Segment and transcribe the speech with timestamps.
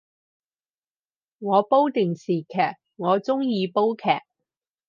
[1.37, 4.23] 我煲電視劇，我鍾意煲劇